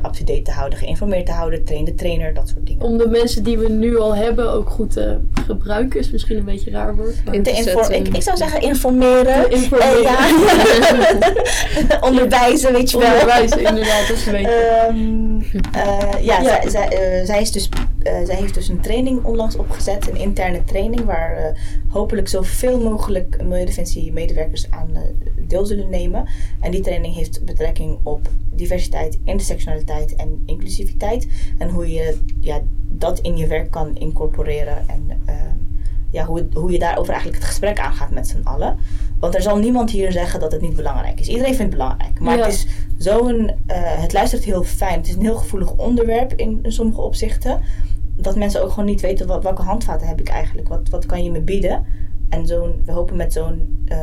[0.07, 2.85] up-to-date te houden, geïnformeerd te houden, train de trainer, dat soort dingen.
[2.85, 6.45] Om de mensen die we nu al hebben ook goed te gebruiken is misschien een
[6.45, 7.25] beetje raar woord.
[7.25, 9.51] maar- Ik, ik zou zeggen informeren.
[9.51, 9.97] Informeren.
[9.97, 10.03] Eh,
[11.89, 12.01] ja.
[12.09, 13.13] Onderwijzen, weet je wel.
[13.13, 14.49] Onderwijzen, inderdaad, dat is een beetje.
[14.51, 15.41] Ehm,
[15.73, 16.61] eh, ja, Ja.
[16.61, 17.69] Zij, zij, eh, zij, is dus,
[18.03, 21.57] zij heeft dus een training onlangs opgezet, een interne training, waar
[21.89, 24.91] hopelijk zoveel mogelijk Milieudefensie-medewerkers aan
[25.49, 26.29] deel zullen nemen.
[26.61, 31.27] En die training heeft betrekking op diversiteit, intersectionaliteit en inclusiviteit.
[31.59, 35.57] En hoe je ja, dat in je werk kan incorporeren en ehm,
[36.17, 38.77] ja, hoe, hoe je daarover eigenlijk het gesprek aangaat met z'n allen.
[39.21, 41.29] Want er zal niemand hier zeggen dat het niet belangrijk is.
[41.29, 42.21] Iedereen vindt het belangrijk.
[42.21, 42.45] Maar Ja.
[42.45, 42.67] het is
[42.99, 43.51] zo'n.
[43.67, 44.97] eh, het luistert heel fijn.
[44.99, 47.61] Het is een heel gevoelig onderwerp in, in sommige opzichten.
[48.17, 50.69] Dat mensen ook gewoon niet weten wat, welke handvaten heb ik eigenlijk.
[50.69, 51.85] Wat, wat kan je me bieden?
[52.29, 53.99] En zo'n, we hopen met zo'n eh,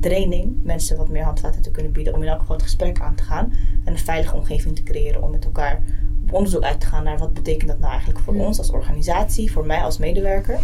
[0.00, 2.14] training mensen wat meer handvaten te kunnen bieden.
[2.14, 3.52] Om in elk geval het gesprek aan te gaan.
[3.84, 5.82] En een veilige omgeving te creëren om met elkaar
[6.22, 8.44] op onderzoek uit te gaan naar wat betekent dat nou eigenlijk voor Ja.
[8.44, 10.58] ons als organisatie, voor mij als medewerker.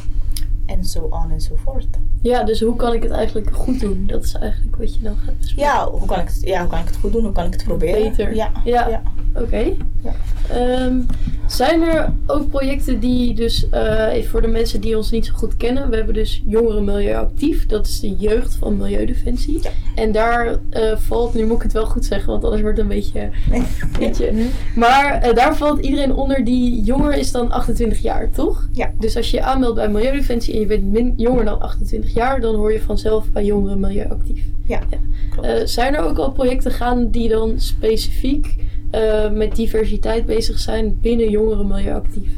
[0.70, 1.86] En zo on en zo voort.
[2.22, 4.06] Ja, dus hoe kan ik het eigenlijk goed doen?
[4.06, 5.72] Dat is eigenlijk wat je dan gaat bespreken.
[5.72, 7.22] Ja, hoe kan ik het, ja, hoe kan ik het goed doen?
[7.22, 8.02] Hoe kan ik het proberen?
[8.10, 8.34] Beter.
[8.34, 8.50] Ja.
[8.64, 8.88] Ja.
[8.88, 9.02] ja.
[9.34, 9.72] Oké.
[10.02, 10.12] Ja.
[10.48, 11.00] Ehm,
[11.46, 15.32] zijn er ook projecten die dus, eh, even voor de mensen die ons niet zo
[15.34, 19.62] goed kennen, we hebben dus Jongeren Milieu Actief, dat is de jeugd van Milieudefensie.
[19.62, 19.70] Ja.
[19.94, 22.86] En daar eh, valt, nu moet ik het wel goed zeggen, want anders wordt het
[22.86, 23.62] een beetje, Nee.
[23.98, 24.32] beetje.
[24.74, 28.68] Maar eh, daar valt iedereen onder die jonger is dan 28 jaar, toch?
[28.72, 28.90] Ja.
[28.98, 32.40] Dus als je je aanmeldt bij Milieudefensie en je bent min, jonger dan 28 jaar,
[32.40, 34.44] dan hoor je vanzelf bij Jongeren Milieu Actief.
[34.66, 34.98] Ja, Ja.
[35.42, 38.54] Eh, zijn er ook al projecten gaan die dan specifiek
[38.90, 42.30] eh, met diversiteit bezig zijn binnen jongeren milieuactief?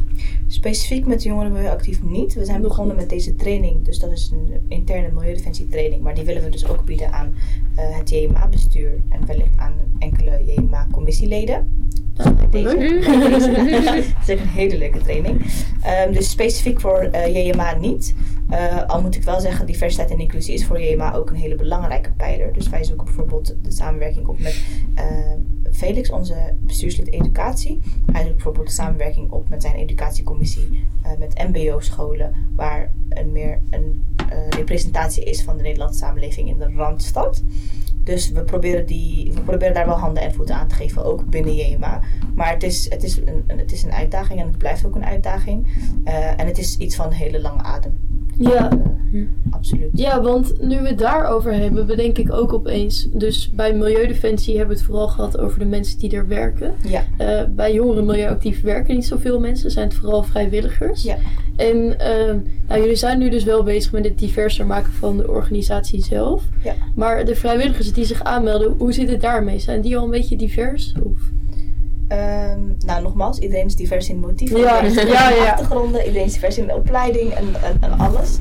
[0.47, 2.35] Specifiek met jongeren milieuactief niet.
[2.35, 3.05] We zijn Nog begonnen niet.
[3.07, 3.85] met deze training.
[3.85, 6.03] Dus dat is een interne milieudefensie training.
[6.03, 7.35] Maar die willen we dus ook bieden aan
[7.77, 8.91] eh, het JMA-bestuur.
[9.09, 11.67] En wellicht aan enkele JMA-commissieleden.
[12.51, 12.77] Deze.
[12.77, 13.05] leuk.
[13.07, 15.47] Het is echt een hele leuke training.
[15.83, 18.15] Ehm, dus specifiek voor eh, JMA niet.
[18.51, 21.55] Eh, al moet ik wel zeggen, diversiteit en inclusie is voor JMA ook een hele
[21.55, 22.53] belangrijke pijler.
[22.53, 25.05] Dus wij zoeken bijvoorbeeld de samenwerking op met eh,
[25.73, 27.81] Felix, onze bestuurslid educatie.
[28.13, 30.85] Hij zoekt bijvoorbeeld de samenwerking op met zijn educatiecommissie
[31.19, 34.05] met MBO-scholen, waar een meer een
[34.49, 37.43] representatie is van de Nederlandse samenleving in de Randstad.
[38.05, 41.25] Dus we proberen, die, we proberen daar wel handen en voeten aan te geven, ook
[41.31, 42.01] binnen JMA.
[42.35, 44.95] Maar het is, het is, een, een- het is een uitdaging en het blijft ook
[44.95, 45.67] een uitdaging.
[46.05, 47.97] Eh, en het is iets van hele lange adem.
[48.43, 48.69] Ja.
[49.51, 49.91] Absoluut.
[49.93, 53.09] ja, want nu we het daarover hebben, bedenk ik ook opeens.
[53.13, 56.75] Dus bij Milieudefensie hebben we het vooral gehad over de mensen die er werken.
[56.87, 57.05] Ja.
[57.17, 61.03] Eh, bij jongeren milieuactief werken niet zoveel mensen, zijn het vooral vrijwilligers.
[61.03, 61.17] Ja.
[61.57, 62.35] En eh,
[62.69, 66.45] nou, jullie zijn nu dus wel bezig met het diverser maken van de organisatie zelf.
[66.65, 66.75] Ja.
[66.95, 69.59] Maar de vrijwilligers die zich aanmelden, hoe zit het daarmee?
[69.59, 70.95] Zijn die al een beetje divers?
[71.03, 71.19] Of?
[72.17, 74.83] Ehm, nou, nogmaals, iedereen is divers in motieven, Ja,
[75.17, 75.51] ja, ja.
[75.51, 78.39] achtergronden, iedereen is divers in de opleiding en, en, en alles.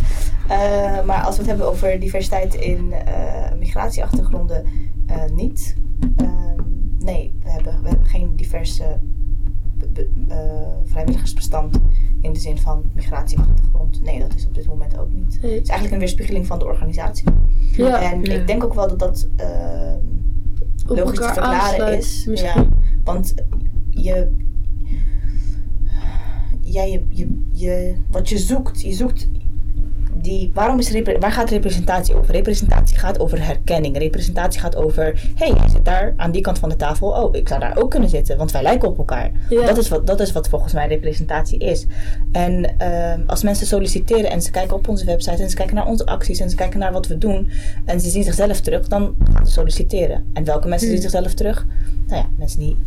[0.47, 4.65] Eh, maar als we het hebben over diversiteit in eh, migratieachtergronden,
[5.07, 5.75] eh, niet.
[6.17, 6.59] Ehm,
[6.99, 8.83] nee, we hebben, we hebben geen diverse
[9.93, 10.37] be- eh,
[10.91, 11.77] vrijwilligersbestand
[12.21, 14.01] in de zin van migratieachtergrond.
[14.03, 15.33] Nee, dat is op dit moment ook niet.
[15.33, 17.25] Het is eigenlijk een weerspiegeling van de organisatie.
[17.71, 19.97] Ja, en ik denk ook wel dat dat ehm,
[20.85, 22.03] logisch te verklaren aansluit.
[22.03, 22.25] is.
[22.29, 22.61] Misschien.
[22.61, 22.67] Ja,
[23.03, 23.33] want
[24.01, 24.27] je,
[26.61, 29.27] ja, je, je, je, wat je zoekt, je zoekt
[30.21, 32.33] die, waarom is repre- waar gaat representatie over?
[32.33, 33.97] Representatie gaat over herkenning.
[33.97, 35.03] Representatie gaat over,
[35.35, 37.07] hé, hey, jij zit daar aan die kant van de tafel.
[37.07, 39.31] Oh, ik zou daar ook kunnen zitten, want wij lijken op elkaar.
[39.49, 39.65] Ja.
[39.65, 41.85] Dat, is wat, dat is wat volgens mij representatie is.
[42.31, 45.87] En ehm, als mensen solliciteren en ze kijken op onze website en ze kijken naar
[45.87, 47.49] onze acties en ze kijken naar wat we doen
[47.85, 50.25] en ze zien zichzelf terug, dan gaan ze solliciteren.
[50.33, 51.67] En welke mensen zien zichzelf terug?
[52.07, 52.77] Nou ja, mensen die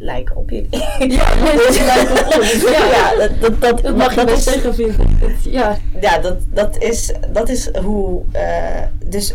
[0.00, 0.68] lijken op jullie.
[0.98, 2.60] Ja, mensen lijken op ons.
[2.62, 5.06] Ja, Ja, dat, dat, dat, dat mag je best zeggen, vind ik.
[5.20, 8.22] Het- Ja, ja, dat, dat, is, dat is hoe.
[8.32, 9.32] eh, dus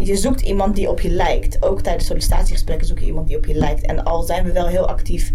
[0.00, 1.56] je zoekt iemand die op je lijkt.
[1.62, 3.86] Ook tijdens sollicitatiegesprekken zoek je iemand die op je lijkt.
[3.86, 5.30] En al zijn we wel heel actief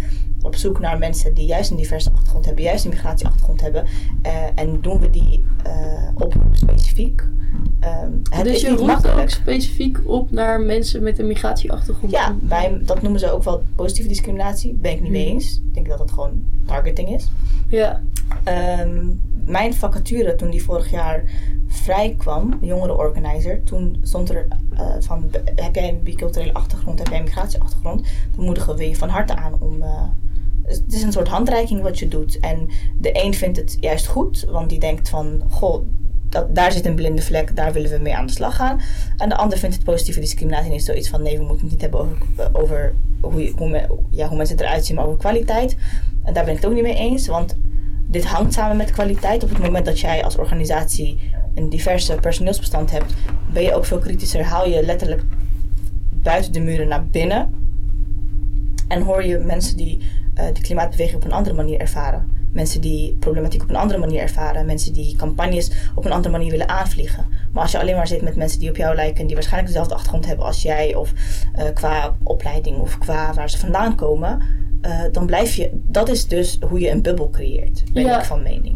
[0.48, 3.86] op zoek naar mensen die juist een diverse achtergrond hebben, juist een migratieachtergrond hebben.
[4.22, 5.74] eh, en doen we die eh
[6.14, 7.28] oproep specifiek.
[8.30, 12.12] het dus is je roept ook specifiek op naar mensen met een migratieachtergrond.
[12.12, 14.74] Ja, wij, dat noemen ze ook wel positieve discriminatie.
[14.74, 15.34] Ben ik niet mee Hmm.
[15.34, 15.62] eens.
[15.68, 17.28] Ik denk dat het gewoon targeting is.
[17.68, 18.02] Ja,
[18.44, 19.06] Ehm,
[19.46, 21.24] mijn vacature toen die vorig jaar
[21.68, 27.18] vrij kwam, jongerenorganizer, toen stond er eh, van heb jij een biculturele achtergrond, heb jij
[27.18, 29.82] een migratieachtergrond, dan moedigen we je van harte aan om.
[30.68, 32.40] Het is een soort handreiking wat je doet.
[32.40, 35.86] En de een vindt het juist goed, want die denkt van goh.
[36.30, 38.82] Dat, daar zit een blinde vlek, daar willen we mee aan de slag gaan.
[39.18, 41.82] En de ander vindt het positieve discriminatie niet zoiets van nee, we moeten het niet
[41.82, 42.18] hebben
[42.54, 45.76] over, hoe, ja, hoe mensen eruit zien, maar over kwaliteit.
[46.24, 47.58] En daar ben ik het ook niet mee eens, want
[48.08, 49.44] dit hangt samen met kwaliteit.
[49.44, 51.20] Op het moment dat jij als organisatie
[51.56, 53.14] een diverse personeelsbestand hebt,
[53.54, 54.44] ben je ook veel kritischer.
[54.44, 55.24] Haal je letterlijk
[56.12, 57.54] buiten de muren naar binnen.
[58.88, 60.00] En hoor je mensen die
[60.54, 62.36] de klimaatbeweging op een andere manier ervaren.
[62.52, 64.66] Mensen die problematiek op een andere manier ervaren.
[64.66, 67.26] Mensen die campagnes op een andere manier willen aanvliegen.
[67.52, 69.74] Maar als je alleen maar zit met mensen die op jou lijken en die waarschijnlijk
[69.74, 71.14] dezelfde achtergrond hebben als jij, of
[71.54, 74.42] eh, qua opleiding of qua waar ze vandaan komen,
[74.82, 75.70] eh, dan blijf je.
[75.74, 78.20] Dat is dus hoe je een bubbel creëert, ben Ja.
[78.20, 78.76] ik van mening.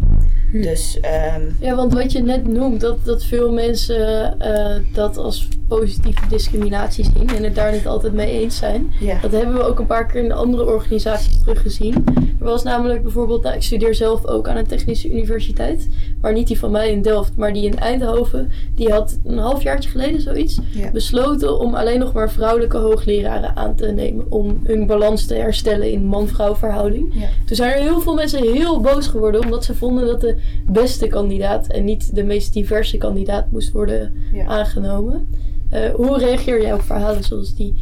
[0.52, 5.48] Dus ehm, Ja, want wat je net noemt, dat, dat veel mensen eh, dat als
[5.68, 8.92] positieve discriminatie zien en het daar niet altijd mee eens zijn.
[9.00, 9.18] ja.
[9.22, 12.04] Dat hebben we ook een paar keer in andere organisaties teruggezien.
[12.40, 15.88] Er was namelijk bijvoorbeeld, nou, ik studeer zelf ook aan een technische universiteit,
[16.22, 18.52] maar niet die van mij in Delft, maar die in Eindhoven.
[18.76, 20.92] Die had een halfjaartje geleden zoiets Ja.
[20.92, 24.26] besloten om alleen nog maar vrouwelijke hoogleraren aan te nemen.
[24.30, 27.10] Om hun balans te herstellen in man-vrouw verhouding.
[27.14, 27.28] Ja.
[27.46, 31.08] Toen zijn er heel veel mensen heel boos geworden, omdat ze vonden dat de beste
[31.08, 34.46] kandidaat en niet de meest diverse kandidaat moest worden Ja.
[34.46, 35.28] aangenomen.
[35.70, 37.74] Eh, hoe reageer jij op verhalen zoals die?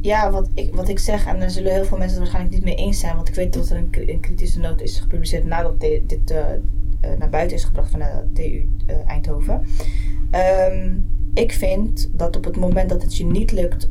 [0.00, 2.76] Ja, wat ik, wat ik zeg, en daar zullen heel veel mensen het waarschijnlijk niet
[2.76, 5.80] mee eens zijn, want ik weet dat er een, een kritische noot is gepubliceerd nadat
[5.80, 6.38] de- dit eh,
[7.00, 8.68] eh, naar buiten is gebracht van de TU
[9.06, 9.62] Eindhoven.
[10.30, 10.90] Ehm,
[11.34, 13.90] ik vind dat op het moment dat het je niet lukt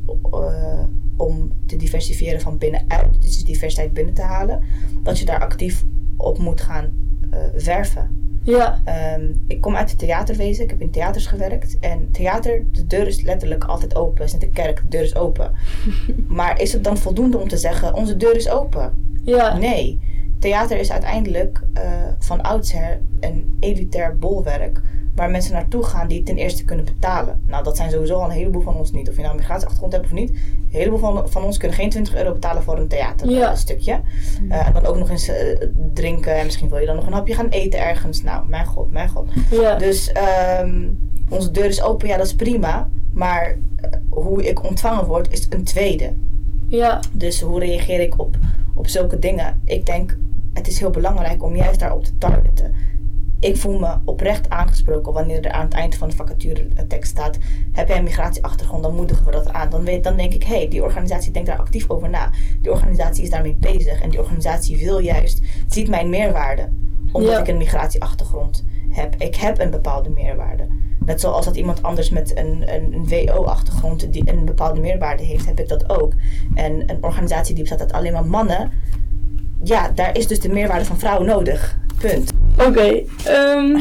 [1.16, 4.62] om te diversifiëren van binnenuit, dus diversiteit binnen te halen,
[5.04, 5.84] dat je daar actief
[6.18, 6.92] op moet gaan
[7.32, 8.26] eh, werven.
[8.44, 10.64] Ja, Ehm, ik kom uit het theaterwezen.
[10.64, 11.78] Ik heb in theaters gewerkt.
[11.80, 14.26] En theater, de deur is letterlijk altijd open.
[14.26, 15.52] Is net de kerk, de deur is open.
[16.28, 18.94] maar is het dan voldoende om te zeggen, onze deur is open?
[19.24, 20.00] ja, Nee.
[20.40, 21.84] Theater is uiteindelijk eh,
[22.20, 24.82] van oudsher een elitair bolwerk.
[25.18, 27.42] Waar mensen naartoe gaan die ten eerste kunnen betalen.
[27.46, 29.10] Nou, dat zijn sowieso al een heleboel van ons niet.
[29.10, 30.30] Of je nou een migratieachtergrond hebt of niet.
[30.30, 33.92] Een heleboel van, van ons kunnen geen 20 euro betalen voor een theaterstukje.
[33.92, 34.02] Ja.
[34.50, 36.36] Eh, en dan ook nog eens eh, drinken.
[36.36, 38.24] En misschien wil je dan nog een hapje gaan eten ergens.
[38.24, 39.30] Nou, mijn god, mijn god.
[39.52, 39.76] ja.
[39.76, 40.88] Dus ehm,
[41.30, 42.90] onze deur is open, ja, dat is prima.
[43.14, 46.14] Maar eh, hoe ik ontvangen word, is een tweede.
[46.68, 47.00] ja.
[47.14, 48.38] Dus hoe reageer ik op,
[48.74, 49.62] op zulke dingen?
[49.66, 50.18] Ik denk,
[50.54, 52.74] het is heel belangrijk om juist daarop te targeten.
[53.40, 57.38] Ik voel me oprecht aangesproken wanneer er aan het eind van de vacature tekst staat:
[57.72, 58.84] Heb jij een migratieachtergrond?
[58.84, 59.70] Dan moedigen we dat aan.
[59.70, 62.30] Dan, weet, dan denk ik: hé, hey, die organisatie denkt daar actief over na.
[62.62, 64.02] Die organisatie is daarmee bezig.
[64.02, 66.70] En die organisatie wil juist, ziet mijn meerwaarde.
[67.12, 67.40] Omdat Ja.
[67.40, 69.16] ik een migratieachtergrond heb.
[69.18, 70.68] Ik heb een bepaalde meerwaarde.
[71.06, 75.46] Net zoals dat iemand anders met een, een, een WO-achtergrond die een bepaalde meerwaarde heeft,
[75.46, 76.14] heb ik dat ook.
[76.56, 78.72] En een organisatie die bestaat uit alleen maar mannen,
[79.64, 81.78] ja, daar is dus de meerwaarde van vrouwen nodig.
[82.00, 82.32] Punt.
[82.68, 83.04] Oké.
[83.24, 83.78] ehm,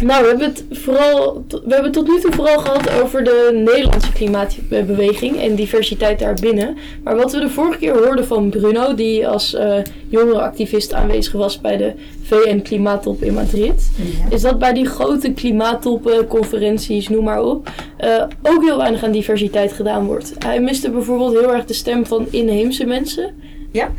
[0.00, 1.44] nou, we hebben het vooral.
[1.48, 6.76] We hebben het tot nu toe vooral gehad over de Nederlandse klimaatbeweging en diversiteit daarbinnen.
[7.02, 9.76] Maar wat we de vorige keer hoorden van Bruno, die als eh
[10.08, 13.90] jongerenactivist aanwezig was bij de VN Klimaattop in Madrid,
[14.30, 19.12] is dat bij die grote klimaattoppen, conferenties, noem maar op, eh, ook heel weinig aan
[19.12, 20.34] diversiteit gedaan wordt.
[20.38, 23.34] Hij miste bijvoorbeeld heel erg de stem van inheemse mensen.
[23.72, 23.90] Ja,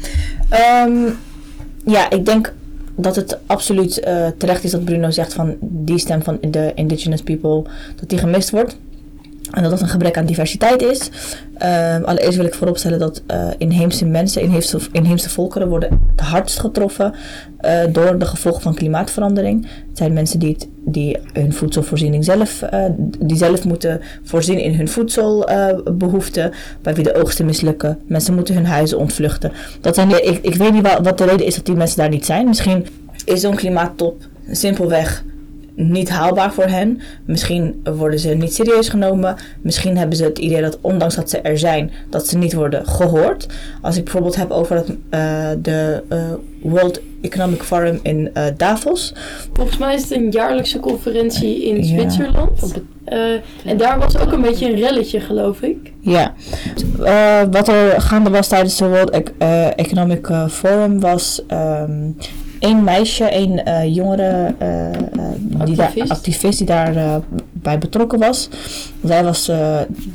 [0.49, 1.09] Ehm,
[1.85, 2.53] ja ik denk
[2.95, 7.21] dat het absoluut eh, terecht is dat Bruno zegt van die stem van de indigenous
[7.21, 7.63] people,
[7.95, 8.77] dat die gemist wordt.
[9.52, 11.10] En dat dat een gebrek aan diversiteit is.
[11.58, 16.60] Ehm, allereerst wil ik vooropstellen dat uh, inheemse mensen, inheemse, inheemse volkeren worden het hardst
[16.60, 17.13] getroffen
[17.62, 19.67] uh, door de gevolgen van klimaatverandering.
[19.88, 22.86] Het zijn mensen die, die hun voedselvoorziening zelf, uh,
[23.19, 27.99] die zelf moeten voorzien in hun voedselbehoeften, bij wie de oogsten mislukken.
[28.08, 29.52] Mensen moeten hun huizen ontvluchten.
[29.82, 32.25] Dat zijn, ik, ik weet niet wat de reden is dat die mensen daar niet
[32.25, 32.47] zijn.
[32.47, 32.86] Misschien
[33.25, 35.23] is zo'n klimaattop simpelweg
[35.80, 37.02] niet haalbaar voor hen.
[37.26, 39.36] Misschien worden ze niet serieus genomen.
[39.62, 42.88] Misschien hebben ze het idee dat ondanks dat ze er zijn, dat ze niet worden
[42.88, 43.48] gehoord.
[43.82, 44.96] Als ik bijvoorbeeld heb over het, uh,
[45.62, 46.24] de uh,
[46.62, 49.13] World Economic Forum in uh, Davos.
[49.54, 52.74] Volgens mij is het een jaarlijkse conferentie in Zwitserland.
[53.06, 53.39] Ja.
[53.65, 55.92] en daar was ook een beetje een relletje, geloof ik.
[56.00, 56.34] Ja.
[57.52, 59.22] wat er gaande was tijdens de World
[59.76, 62.15] Economic Forum was um,
[62.60, 67.22] één meisje, één uh, jongere uh, die daar, activist die daarbij
[67.54, 68.50] bij betrokken was.
[69.04, 69.48] Zij was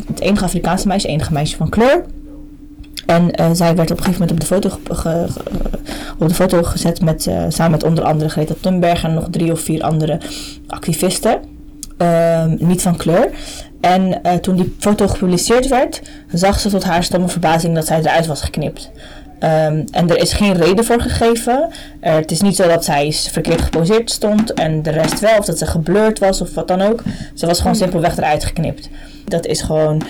[0.07, 2.05] het enige Afrikaanse meisje, enige meisje van kleur.
[3.07, 5.41] En zij werd op een gegeven moment op de foto, ge, ge,
[6.19, 9.61] op de foto gezet met, samen met onder andere Greta Thunberg en nog drie of
[9.61, 10.21] vier andere
[10.67, 11.41] activisten.
[11.97, 13.31] Ehm, niet van kleur.
[13.81, 16.03] En toen die foto gepubliceerd werd,
[16.33, 18.91] zag ze tot haar stomme verbazing dat zij eruit was geknipt.
[19.45, 21.69] Um, en er is geen reden voor gegeven.
[22.03, 25.45] Uh, het is niet zo dat zij verkeerd geposeerd stond en de rest wel, of
[25.45, 27.03] dat ze geblurred was of wat dan ook.
[27.35, 28.89] Ze was gewoon simpelweg eruit geknipt.
[29.25, 30.03] Dat is gewoon,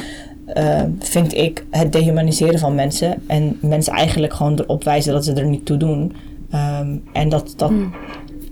[0.57, 3.23] uh, vind ik, het dehumaniseren van mensen.
[3.27, 6.17] En mensen eigenlijk gewoon erop wijzen dat ze er niet toe doen.
[6.55, 7.95] Um, en dat, dat hmm.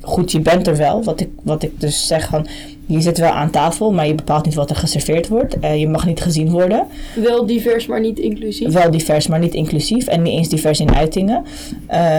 [0.03, 1.03] Goed, je bent er wel.
[1.03, 2.47] Wat ik, wat ik dus zeg van,
[2.87, 5.57] je zit wel aan tafel, maar je bepaalt niet wat er geserveerd wordt.
[5.63, 6.87] Uh, je mag niet gezien worden.
[7.15, 8.73] Wel divers, maar niet inclusief.
[8.73, 10.07] Wel divers, maar niet inclusief.
[10.07, 11.45] En niet eens divers in uitingen.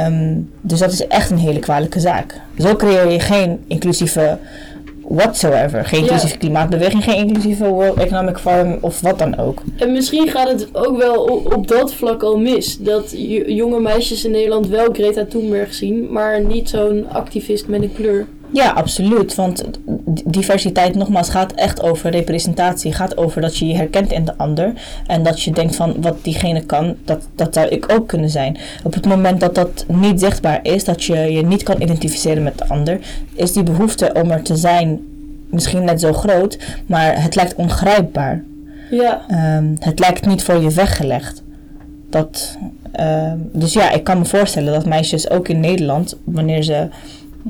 [0.07, 2.41] Um, dus dat is echt een hele kwalijke zaak.
[2.57, 4.37] Zo creëer je geen inclusieve
[5.07, 5.85] whatsoever.
[5.85, 6.39] Geen inclusieve ja.
[6.39, 9.61] klimaatbeweging, geen inclusieve World Economic Forum of wat dan ook.
[9.77, 12.77] En misschien gaat het ook wel op, op dat vlak al mis.
[12.77, 13.13] Dat
[13.45, 18.27] jonge meisjes in Nederland wel Greta Thunberg zien, maar niet zo'n activist met een kleur.
[18.53, 19.35] Ja, absoluut.
[19.35, 19.63] Want
[20.25, 22.93] diversiteit, nogmaals, gaat echt over representatie.
[22.93, 24.73] Gaat over dat je je herkent in de ander.
[25.07, 28.57] En dat je denkt van wat diegene kan, dat, dat zou ik ook kunnen zijn.
[28.83, 32.57] Op het moment dat dat niet zichtbaar is, dat je je niet kan identificeren met
[32.57, 32.99] de ander,
[33.33, 34.99] is die behoefte om er te zijn
[35.49, 38.43] misschien net zo groot, maar het lijkt ongrijpbaar.
[38.91, 39.21] Ja.
[39.57, 41.43] Um, het lijkt niet voor je weggelegd.
[42.09, 42.57] Dat,
[42.99, 46.87] uh, dus ja, ik kan me voorstellen dat meisjes ook in Nederland, wanneer ze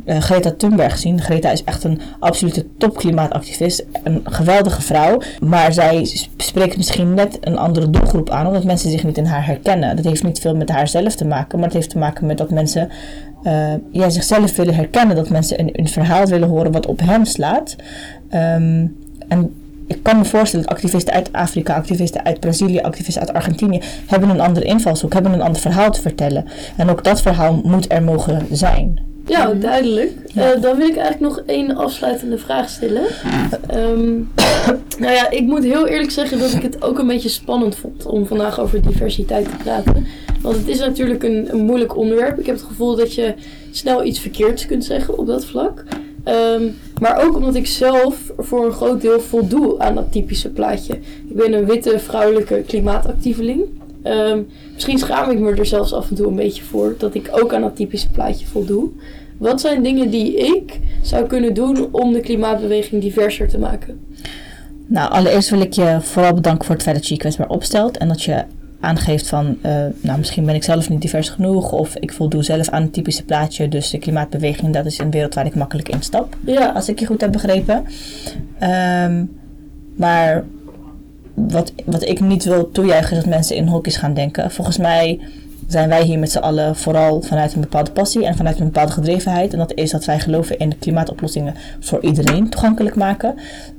[0.06, 1.22] uh, Greta Thunberg zien.
[1.22, 3.86] Greta is echt een absolute topklimaatactivist.
[4.04, 5.22] Een geweldige vrouw.
[5.42, 9.46] Maar zij spreekt misschien net een andere doelgroep aan, omdat mensen zich niet in haar
[9.46, 9.96] herkennen.
[9.96, 12.38] Dat heeft niet veel met haar zelf te maken, maar het heeft te maken met
[12.38, 12.90] dat mensen
[13.44, 15.16] uh, zichzelf willen herkennen.
[15.16, 17.76] Dat mensen een, een verhaal willen horen wat op hen slaat.
[18.32, 18.96] Um,
[19.28, 19.54] en
[19.88, 24.30] ik kan me voorstellen dat activisten uit Afrika, activisten uit Brazilië, activisten uit Argentinië hebben
[24.30, 26.46] een andere invalshoek, hebben een ander verhaal te vertellen.
[26.76, 29.00] En ook dat verhaal moet er mogen zijn.
[29.26, 29.60] Ja, mhm.
[29.60, 30.12] duidelijk.
[30.34, 30.56] Ja.
[30.56, 33.06] Uh, dan wil ik eigenlijk nog één afsluitende vraag stellen.
[33.76, 34.32] Um,
[35.00, 38.06] nou ja, ik moet heel eerlijk zeggen dat ik het ook een beetje spannend vond
[38.06, 40.06] om vandaag over diversiteit te praten.
[40.42, 42.40] Want het is natuurlijk een, een moeilijk onderwerp.
[42.40, 43.34] Ik heb het gevoel dat je
[43.72, 45.84] snel iets verkeerds kunt zeggen op dat vlak.
[46.28, 50.94] Um, maar ook omdat ik zelf voor een groot deel voldoe aan dat typische plaatje.
[51.28, 53.64] Ik ben een witte vrouwelijke klimaatactieveling.
[54.04, 57.30] Um, misschien schaam ik me er zelfs af en toe een beetje voor dat ik
[57.32, 58.90] ook aan dat typische plaatje voldoe.
[59.38, 64.00] Wat zijn dingen die ik zou kunnen doen om de klimaatbeweging diverser te maken?
[64.88, 67.98] Nou, allereerst wil ik je vooral bedanken voor het feit dat je je kwetsbaar opstelt
[67.98, 68.44] en dat je
[68.80, 72.70] aangeeft van, uh, nou misschien ben ik zelf niet divers genoeg of ik voldoe zelf
[72.70, 76.38] aan het typische plaatje, dus de klimaatbeweging dat is een wereld waar ik makkelijk instap.
[76.46, 76.72] Ja.
[76.72, 77.84] Als ik je goed heb begrepen.
[79.08, 79.42] Um,
[79.96, 80.44] maar
[81.34, 84.52] wat, wat ik niet wil toejuichen is dat mensen in hokjes gaan denken.
[84.52, 85.20] Volgens mij
[85.68, 88.92] zijn wij hier met z'n allen vooral vanuit een bepaalde passie en vanuit een bepaalde
[88.92, 89.54] gedrevenheid.
[89.54, 93.36] En dat is dat wij geloven in klimaatoplossingen voor iedereen toegankelijk maken.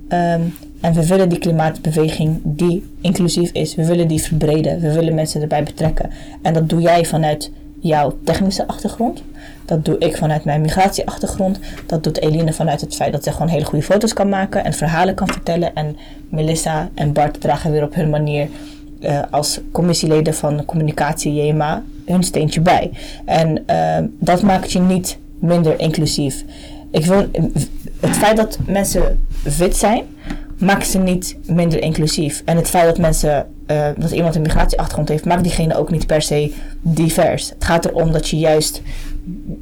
[0.09, 4.81] Um, en we willen die klimaatbeweging die inclusief is, we willen die verbreden.
[4.81, 6.11] We willen mensen erbij betrekken.
[6.43, 7.51] En dat doe jij vanuit
[7.89, 9.23] jouw technische achtergrond.
[9.65, 11.59] Dat doe ik vanuit mijn migratieachtergrond.
[11.87, 14.73] Dat doet Eline vanuit het feit dat ze gewoon hele goede foto's kan maken en
[14.73, 15.75] verhalen kan vertellen.
[15.75, 15.97] En
[16.29, 18.49] Melissa en Bart dragen weer op hun manier
[19.01, 22.91] uh, als commissieleden van communicatie JMA hun steentje bij.
[23.25, 26.45] En uh, dat maakt je niet minder inclusief.
[26.91, 27.27] Ik wil,
[28.01, 29.27] het feit dat mensen
[29.59, 30.05] wit zijn,
[30.59, 32.43] maakt ze niet minder inclusief.
[32.45, 36.07] En het feit dat mensen, uh, dat iemand een migratieachtergrond heeft, maakt diegene ook niet
[36.07, 37.49] per se divers.
[37.49, 38.83] Het gaat erom dat je juist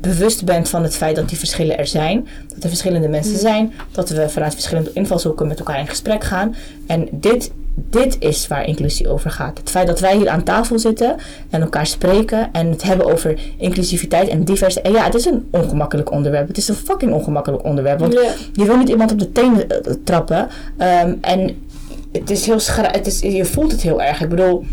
[0.01, 2.29] bewust bent van het feit dat die verschillen er zijn.
[2.55, 3.73] Dat er verschillende mensen zijn.
[3.91, 6.55] Dat we vanuit verschillende invalshoeken met elkaar in gesprek gaan.
[6.87, 9.59] En dit, dit is waar inclusie over gaat.
[9.59, 11.17] Het feit dat wij hier aan tafel zitten
[11.51, 14.87] en elkaar spreken en het hebben over inclusiviteit en diversiteit.
[14.87, 16.49] En ja, het is een ongemakkelijk onderwerp.
[16.49, 17.99] Het is een fucking ongemakkelijk onderwerp.
[17.99, 18.13] Want
[18.53, 20.49] je wil niet iemand op de tenen eh, trappen.
[20.77, 21.67] Ehm, en
[22.13, 24.21] het is heel het is, je voelt het heel erg.
[24.21, 24.65] Ik bedoel,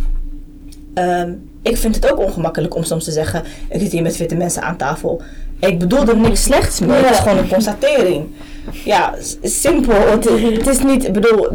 [0.93, 4.35] ehm, ik vind het ook ongemakkelijk om soms te zeggen: ik zit hier met witte
[4.35, 5.21] mensen aan tafel.
[5.59, 7.03] Ik bedoel er niks slechts mee.
[7.03, 8.25] Het is gewoon een constatering.
[8.85, 10.07] Ja, simpel.
[10.07, 11.47] Het, het is niet, ik bedoel,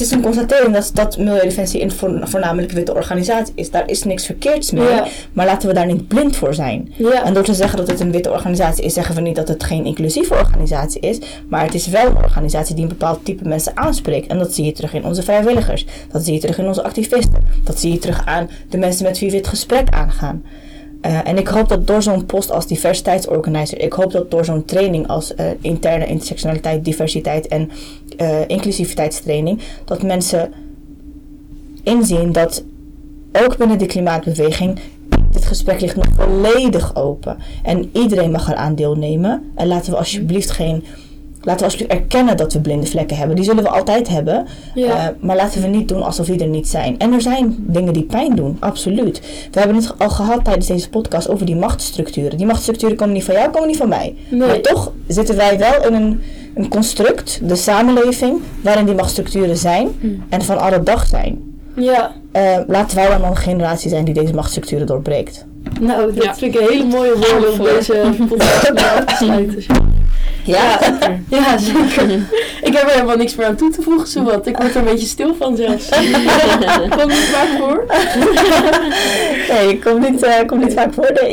[0.00, 3.70] het is een constatering dat, dat Milieudefensie een voor- voornamelijk witte organisatie is.
[3.70, 4.88] Daar is niks verkeerds mee.
[4.88, 5.06] Ja.
[5.32, 6.92] Maar laten we daar niet blind voor zijn.
[6.96, 7.24] Ja.
[7.24, 9.64] En door te zeggen dat het een witte organisatie is, zeggen we niet dat het
[9.64, 11.18] geen inclusieve organisatie is.
[11.48, 14.26] Maar het is wel een organisatie die een bepaald type mensen aanspreekt.
[14.26, 15.86] En dat zie je terug in onze vrijwilligers.
[16.12, 17.42] Dat zie je terug in onze activisten.
[17.64, 20.42] Dat zie je terug aan de mensen met wie we het gesprek aangaan.
[21.00, 24.64] Eh, en ik hoop dat door zo'n post als diversiteitsorganizer, ik hoop dat door zo'n
[24.64, 27.70] training als eh, interne intersectionaliteit, diversiteit en
[28.16, 30.52] eh, inclusiviteitstraining, dat mensen
[31.82, 32.64] inzien dat
[33.32, 34.78] ook binnen de klimaatbeweging
[35.30, 37.36] dit gesprek ligt nog volledig open.
[37.62, 39.52] En iedereen mag eraan deelnemen.
[39.54, 40.84] En laten we alsjeblieft geen.
[41.42, 43.36] Laten we alsjeblieft erkennen dat we blinde vlekken hebben.
[43.36, 44.46] Die zullen we altijd hebben.
[44.74, 44.86] Ja.
[44.86, 46.98] Eh, maar laten we niet doen alsof die er niet zijn.
[46.98, 49.20] En er zijn dingen die pijn doen, absoluut.
[49.50, 52.36] We hebben het al gehad tijdens deze podcast over die machtsstructuren.
[52.36, 54.14] Die machtsstructuren komen niet van jou, komen niet van mij.
[54.28, 54.48] Nee.
[54.48, 56.20] Maar toch zitten wij wel in een,
[56.54, 59.88] een construct, de samenleving, waarin die machtsstructuren zijn
[60.28, 61.54] en van alle dag zijn.
[61.76, 62.12] Ja.
[62.32, 65.44] Eh, laten wij dan een generatie zijn die deze machtsstructuren doorbreekt.
[65.80, 66.34] Nou, dat Ja.
[66.34, 69.64] vind ik een hele mooie woorden om deze podcast af te sluiten.
[70.44, 70.78] Ja,
[71.28, 72.10] Ja, zeker.
[72.68, 74.46] Ik heb er helemaal niks meer aan toe te voegen, zowat.
[74.46, 75.88] Ik word er een beetje stil van zelfs.
[76.96, 77.86] Komt niet vaak voor.
[79.48, 81.10] nee, komt niet, komt niet vaak voor.
[81.22, 81.32] Nee.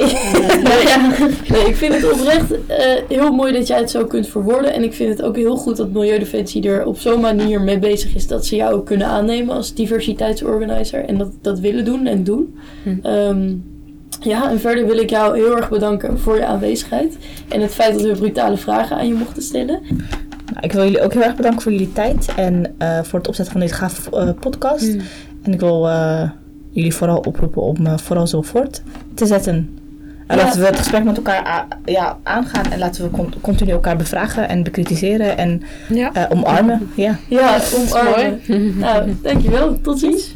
[0.64, 1.12] Nee, ja.
[1.48, 4.74] nee, ik vind het oprecht eh, heel mooi dat jij het zo kunt verwoorden.
[4.74, 8.16] En ik vind het ook heel goed dat Milieudefensie er op zo'n manier mee bezig
[8.16, 11.06] is dat ze jou ook kunnen aannemen als diversiteitsorganizer.
[11.06, 12.58] En dat, dat willen doen en doen.
[12.84, 12.98] Hm.
[13.02, 13.54] Ehm,
[14.20, 17.18] ja, en verder wil ik jou heel erg bedanken voor je aanwezigheid.
[17.48, 19.80] En het feit dat we brutale vragen aan je mochten stellen.
[20.54, 23.28] Nou, ik wil jullie ook heel erg bedanken voor jullie tijd en eh, voor het
[23.28, 24.96] opzetten van deze gave eh, podcast.
[25.44, 26.30] En ik wil eh,
[26.70, 28.82] jullie vooral oproepen om eh, vooral zo voort
[29.14, 29.80] te zetten.
[30.28, 30.44] En Ja.
[30.44, 33.96] laten we het gesprek met elkaar a- ja, aangaan en laten we con- continu elkaar
[33.98, 36.14] bevragen en bekritiseren en Ja.
[36.14, 36.90] eh, omarmen.
[36.96, 37.18] Ja.
[37.30, 38.42] Ja, omarmen.
[38.48, 38.74] Mooi.
[38.78, 39.82] Nou, dankjewel.
[39.82, 40.36] Tot ziens.